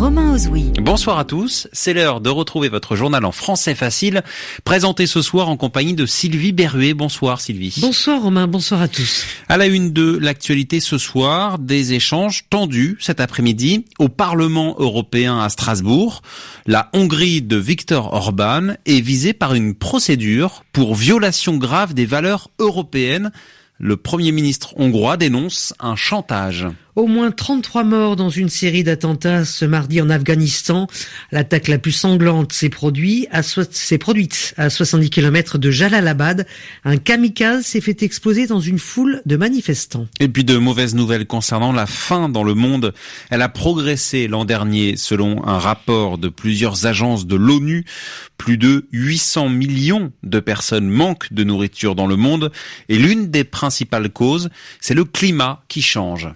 [0.00, 0.72] Romain Ozoui.
[0.80, 4.22] Bonsoir à tous, c'est l'heure de retrouver votre journal en français facile,
[4.64, 6.94] présenté ce soir en compagnie de Sylvie Berruet.
[6.94, 7.76] Bonsoir Sylvie.
[7.82, 9.26] Bonsoir Romain, bonsoir à tous.
[9.50, 15.38] À la une de l'actualité ce soir, des échanges tendus cet après-midi au Parlement européen
[15.38, 16.22] à Strasbourg.
[16.66, 22.48] La Hongrie de Viktor Orban est visée par une procédure pour violation grave des valeurs
[22.58, 23.32] européennes.
[23.78, 26.66] Le Premier ministre hongrois dénonce un chantage.
[26.96, 30.88] Au moins 33 morts dans une série d'attentats ce mardi en Afghanistan.
[31.30, 33.42] L'attaque la plus sanglante s'est produite à,
[33.98, 36.46] produite à 70 km de Jalalabad.
[36.84, 40.06] Un kamikaze s'est fait exploser dans une foule de manifestants.
[40.18, 42.92] Et puis de mauvaises nouvelles concernant la faim dans le monde.
[43.30, 47.84] Elle a progressé l'an dernier selon un rapport de plusieurs agences de l'ONU.
[48.36, 52.50] Plus de 800 millions de personnes manquent de nourriture dans le monde.
[52.88, 54.48] Et l'une des principales causes,
[54.80, 56.28] c'est le climat qui change.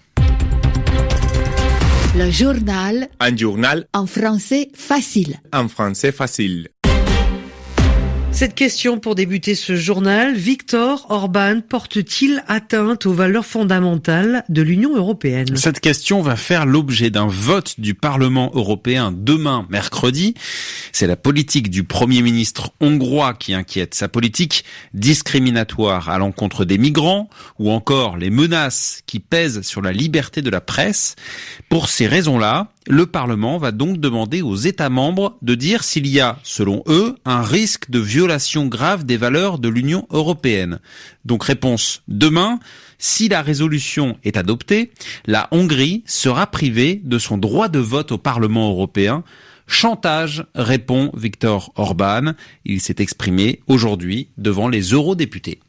[2.16, 3.08] Le journal.
[3.18, 3.88] Un journal.
[3.92, 5.40] En français facile.
[5.52, 6.68] En français facile.
[8.34, 14.96] Cette question pour débuter ce journal, Victor Orban porte-t-il atteinte aux valeurs fondamentales de l'Union
[14.96, 15.56] européenne?
[15.56, 20.34] Cette question va faire l'objet d'un vote du Parlement européen demain mercredi.
[20.96, 26.78] C'est la politique du Premier ministre hongrois qui inquiète, sa politique discriminatoire à l'encontre des
[26.78, 27.28] migrants
[27.58, 31.16] ou encore les menaces qui pèsent sur la liberté de la presse.
[31.68, 36.20] Pour ces raisons-là, le Parlement va donc demander aux États membres de dire s'il y
[36.20, 40.78] a, selon eux, un risque de violation grave des valeurs de l'Union européenne.
[41.24, 42.60] Donc réponse demain,
[42.98, 44.92] si la résolution est adoptée,
[45.26, 49.24] la Hongrie sera privée de son droit de vote au Parlement européen.
[49.66, 52.32] Chantage, répond Viktor Orban.
[52.64, 55.60] Il s'est exprimé aujourd'hui devant les eurodéputés.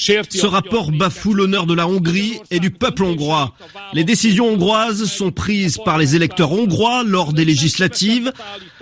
[0.00, 3.54] Ce rapport bafoue l'honneur de la Hongrie et du peuple hongrois.
[3.92, 8.32] Les décisions hongroises sont prises par les électeurs hongrois lors des législatives.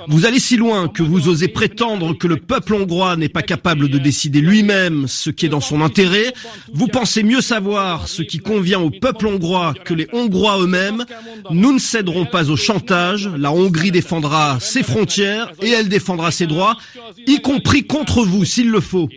[0.06, 3.89] Vous allez si loin que vous osez prétendre que le peuple hongrois n'est pas capable
[3.89, 6.33] de décider lui-même ce qui est dans son intérêt.
[6.73, 11.05] Vous pensez mieux savoir ce qui convient au peuple hongrois que les Hongrois eux-mêmes.
[11.50, 13.29] Nous ne céderons pas au chantage.
[13.37, 16.77] La Hongrie défendra ses frontières et elle défendra ses droits,
[17.27, 19.09] y compris contre vous s'il le faut.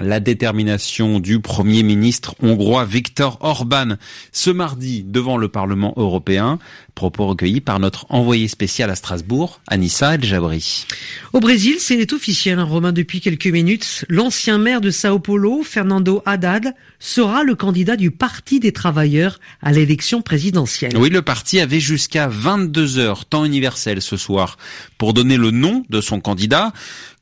[0.00, 3.96] La détermination du Premier ministre hongrois Viktor Orban
[4.32, 6.58] ce mardi devant le Parlement européen,
[6.94, 10.86] propos recueillis par notre envoyé spécial à Strasbourg, Anissa El Jabri.
[11.32, 14.04] Au Brésil, c'est officiel, un hein, Romain, depuis quelques minutes.
[14.08, 19.70] L'ancien maire de Sao Paulo, Fernando Haddad, sera le candidat du Parti des travailleurs à
[19.72, 20.96] l'élection présidentielle.
[20.96, 24.56] Oui, le parti avait jusqu'à 22 heures, temps universel ce soir,
[24.96, 26.72] pour donner le nom de son candidat.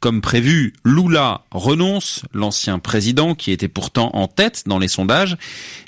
[0.07, 5.37] Comme prévu, Lula renonce, l'ancien président qui était pourtant en tête dans les sondages,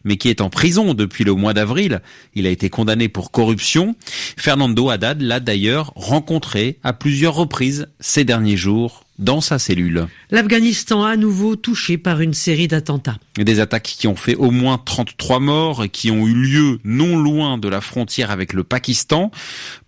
[0.02, 2.02] mais qui est en prison depuis le mois d'avril.
[2.34, 3.94] Il a été condamné pour corruption.
[4.36, 10.06] Fernando Haddad l'a d'ailleurs rencontré à plusieurs reprises ces derniers jours dans sa cellule.
[10.30, 13.18] L'Afghanistan à nouveau touché par une série d'attentats.
[13.36, 17.16] Des attaques qui ont fait au moins 33 morts et qui ont eu lieu non
[17.16, 19.30] loin de la frontière avec le Pakistan.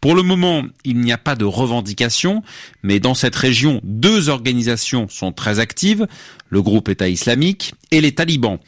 [0.00, 2.42] Pour le moment, il n'y a pas de revendication,
[2.82, 6.06] mais dans cette région, deux organisations sont très actives,
[6.48, 8.58] le groupe État islamique et les talibans.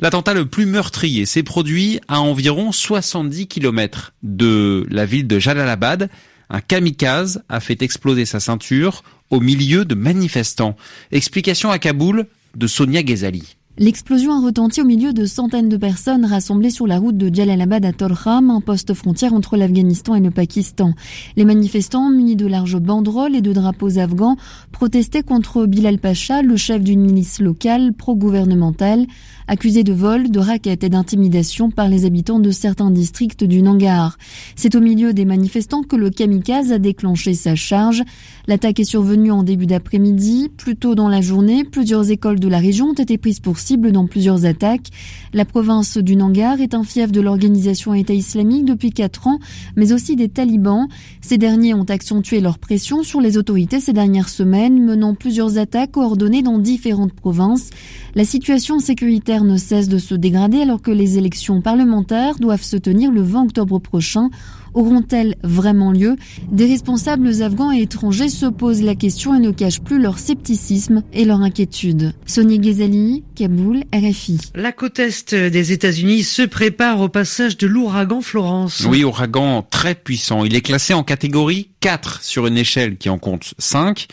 [0.00, 6.08] L'attentat le plus meurtrier s'est produit à environ 70 km de la ville de Jalalabad.
[6.50, 10.76] Un kamikaze a fait exploser sa ceinture au milieu de manifestants.
[11.12, 13.57] Explication à Kaboul de Sonia Ghezali.
[13.80, 17.84] L'explosion a retenti au milieu de centaines de personnes rassemblées sur la route de Jalalabad
[17.84, 20.94] à Torham, un poste frontière entre l'Afghanistan et le Pakistan.
[21.36, 24.36] Les manifestants, munis de larges banderoles et de drapeaux afghans,
[24.72, 29.06] protestaient contre Bilal Pacha, le chef d'une milice locale pro-gouvernementale,
[29.46, 34.18] accusé de vol, de raquettes et d'intimidation par les habitants de certains districts du Nangar.
[34.56, 38.02] C'est au milieu des manifestants que le kamikaze a déclenché sa charge.
[38.48, 40.50] L'attaque est survenue en début d'après-midi.
[40.56, 43.92] Plus tôt dans la journée, plusieurs écoles de la région ont été prises pour cible
[43.92, 44.88] dans plusieurs attaques.
[45.34, 49.40] La province du Nangar est un fief de l'organisation État islamique depuis quatre ans,
[49.76, 50.88] mais aussi des talibans.
[51.20, 55.92] Ces derniers ont accentué leur pression sur les autorités ces dernières semaines, menant plusieurs attaques
[55.92, 57.68] coordonnées dans différentes provinces.
[58.14, 62.76] La situation sécuritaire ne cesse de se dégrader alors que les élections parlementaires doivent se
[62.76, 64.30] tenir le 20 octobre prochain.
[64.74, 66.16] Auront-elles vraiment lieu?
[66.52, 71.02] Des responsables afghans et étrangers se posent la question et ne cachent plus leur scepticisme
[71.12, 72.12] et leur inquiétude.
[72.26, 74.38] Sonia Ghezali, Kaboul, RFI.
[74.54, 78.86] La côte est des États-Unis se prépare au passage de l'ouragan Florence.
[78.88, 80.44] Oui, ouragan très puissant.
[80.44, 84.06] Il est classé en catégorie 4 sur une échelle qui en compte 5.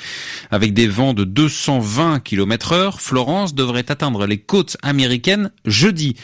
[0.52, 6.16] Avec des vents de 220 km heure, Florence devrait atteindre les côtes américaines jeudi.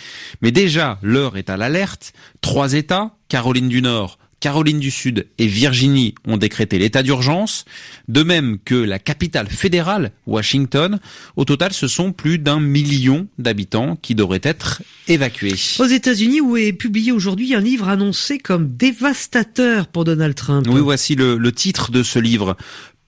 [0.41, 2.13] Mais déjà, l'heure est à l'alerte.
[2.41, 7.63] Trois États, Caroline du Nord, Caroline du Sud et Virginie ont décrété l'état d'urgence,
[8.07, 10.99] de même que la capitale fédérale, Washington.
[11.37, 15.53] Au total, ce sont plus d'un million d'habitants qui devraient être évacués.
[15.79, 20.65] Aux États-Unis, où est publié aujourd'hui un livre annoncé comme dévastateur pour Donald Trump.
[20.69, 22.57] Oui, voici le, le titre de ce livre.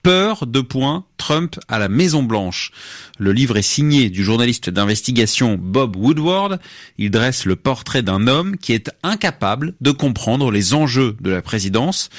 [0.04, 2.70] Peur de point Trump à la Maison Blanche.
[3.18, 6.60] Le livre est signé du journaliste d'investigation Bob Woodward.
[6.98, 11.40] Il dresse le portrait d'un homme qui est incapable de comprendre les enjeux de la
[11.40, 12.10] présidence.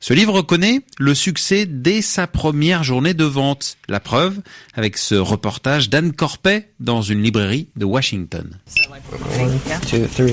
[0.00, 3.76] Ce livre connaît le succès dès sa première journée de vente.
[3.88, 4.40] La preuve
[4.74, 8.58] avec ce reportage d'Anne Corpet dans une librairie de Washington.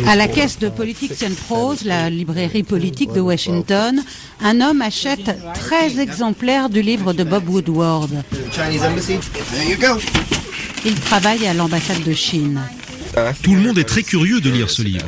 [0.07, 4.04] À la caisse de Politics and Prose, la librairie politique de Washington,
[4.42, 8.14] un homme achète 13 exemplaires du livre de Bob Woodward.
[10.85, 12.62] Il travaille à l'ambassade de Chine.
[13.41, 15.07] Tout le monde est très curieux de lire ce livre.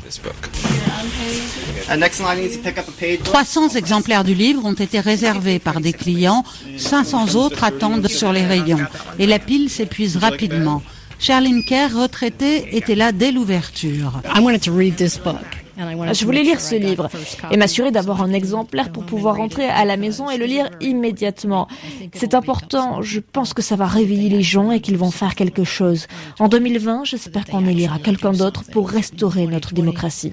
[3.23, 6.43] 300 exemplaires du livre ont été réservés par des clients,
[6.77, 8.85] 500 autres attendent sur les rayons
[9.19, 10.81] et la pile s'épuise rapidement.
[11.19, 14.21] Charlene Kerr, retraitée, était là dès l'ouverture.
[15.77, 17.07] Je voulais lire ce livre
[17.51, 21.67] et m'assurer d'avoir un exemplaire pour pouvoir rentrer à la maison et le lire immédiatement.
[22.13, 25.63] C'est important, je pense que ça va réveiller les gens et qu'ils vont faire quelque
[25.63, 26.07] chose.
[26.39, 30.31] En 2020, j'espère qu'on élira quelqu'un d'autre pour restaurer notre démocratie.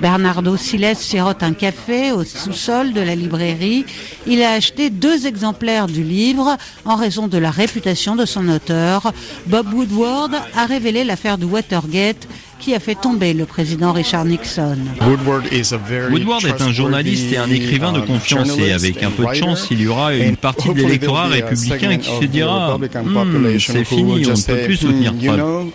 [0.00, 3.84] Bernardo Siles sirote un café au sous-sol de la librairie.
[4.26, 9.12] Il a acheté deux exemplaires du livre en raison de la réputation de son auteur.
[9.46, 12.07] Bob Woodward a révélé l'affaire de Watergate
[12.58, 14.78] qui a fait tomber le président Richard Nixon.
[15.00, 19.68] Woodward est un journaliste et un écrivain de confiance et avec un peu de chance,
[19.70, 24.30] il y aura une partie de l'électorat républicain qui se dira hmm, c'est fini, on
[24.30, 25.72] ne peut plus soutenir Trump.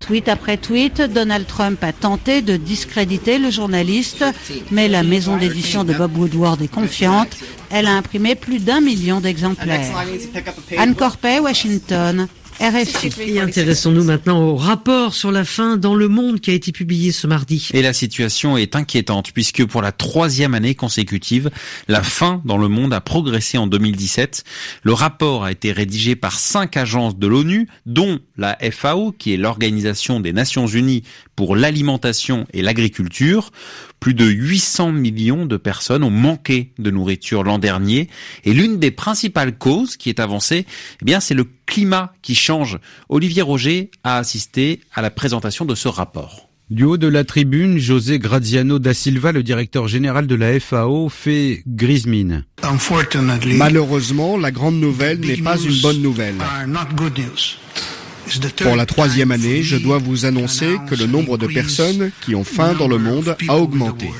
[0.00, 4.24] Tweet après tweet, Donald Trump a tenté de discréditer le journaliste,
[4.70, 7.28] mais la maison d'édition de Bob Woodward est confiante.
[7.70, 9.92] Elle a imprimé plus d'un million d'exemplaires.
[10.78, 12.28] Anne Corpet, Washington.
[12.60, 13.10] RFI.
[13.20, 17.12] Et intéressons-nous maintenant au rapport sur la faim dans le monde qui a été publié
[17.12, 17.68] ce mardi.
[17.74, 21.50] Et la situation est inquiétante puisque pour la troisième année consécutive,
[21.88, 24.44] la faim dans le monde a progressé en 2017.
[24.82, 29.36] Le rapport a été rédigé par cinq agences de l'ONU, dont la FAO, qui est
[29.36, 31.02] l'Organisation des Nations Unies
[31.34, 33.50] pour l'alimentation et l'agriculture.
[34.00, 38.08] Plus de 800 millions de personnes ont manqué de nourriture l'an dernier.
[38.44, 40.66] Et l'une des principales causes qui est avancée,
[41.00, 42.45] eh bien, c'est le climat qui change.
[43.08, 46.48] Olivier Roger a assisté à la présentation de ce rapport.
[46.68, 51.08] Du haut de la tribune, José Graziano da Silva, le directeur général de la FAO,
[51.08, 52.44] fait grise mine.
[53.56, 56.34] Malheureusement, la grande nouvelle n'est pas une bonne nouvelle.
[58.62, 62.42] Pour la troisième année, je dois vous annoncer que le nombre de personnes qui ont
[62.42, 64.10] faim dans le monde a augmenté.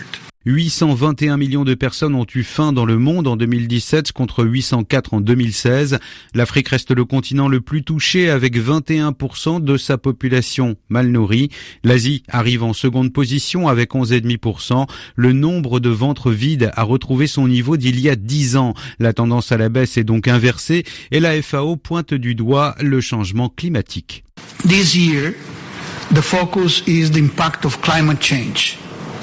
[0.47, 5.21] 821 millions de personnes ont eu faim dans le monde en 2017 contre 804 en
[5.21, 5.99] 2016.
[6.35, 11.51] L'Afrique reste le continent le plus touché avec 21% de sa population mal nourrie.
[11.83, 14.87] L'Asie arrive en seconde position avec 11,5%.
[15.17, 18.75] Le nombre de ventres vides a retrouvé son niveau d'il y a 10 ans.
[19.01, 23.01] La tendance à la baisse est donc inversée et la FAO pointe du doigt le
[23.01, 24.23] changement climatique.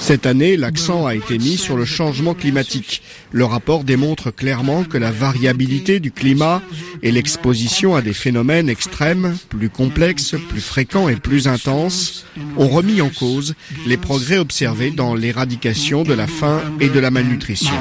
[0.03, 3.01] Cette année, l'accent a été mis sur le changement climatique.
[3.31, 6.61] Le rapport démontre clairement que la variabilité du climat
[7.03, 12.25] et l'exposition à des phénomènes extrêmes, plus complexes, plus fréquents et plus intenses,
[12.57, 13.55] ont remis en cause
[13.87, 17.73] les progrès observés dans l'éradication de la faim et de la malnutrition.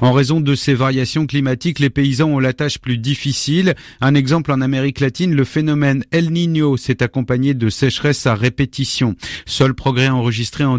[0.00, 3.74] En raison de ces variations climatiques, les paysans ont la tâche plus difficile.
[4.00, 9.16] Un exemple en Amérique latine, le phénomène El Niño s'est accompagné de sécheresse à répétition.
[9.44, 10.78] Seul progrès enregistré en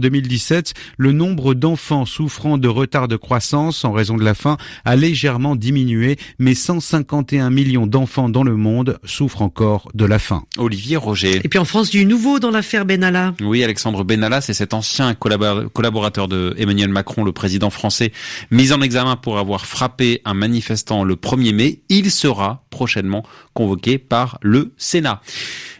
[0.53, 4.95] 2017, le nombre d'enfants souffrant de retard de croissance en raison de la faim a
[4.95, 10.43] légèrement diminué, mais 151 millions d'enfants dans le monde souffrent encore de la faim.
[10.57, 11.41] Olivier Roger.
[11.43, 13.33] Et puis en France, du nouveau dans l'affaire Benalla.
[13.41, 18.11] Oui, Alexandre Benalla, c'est cet ancien collaborateur de Emmanuel Macron, le président français,
[18.51, 21.81] mis en examen pour avoir frappé un manifestant le 1er mai.
[21.89, 25.21] Il sera prochainement convoqué par le Sénat.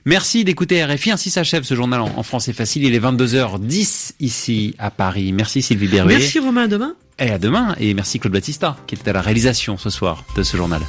[0.06, 1.12] Merci d'écouter RFI.
[1.12, 2.84] Ainsi s'achève ce journal en français facile.
[2.84, 5.34] Il est 22h10 ici à Paris.
[5.34, 6.18] Merci Sylvie Berruet.
[6.18, 6.96] Merci Romain, à demain.
[7.20, 7.76] Et à demain.
[7.80, 10.82] Et merci Claude Battista qui était à la réalisation ce soir de ce journal.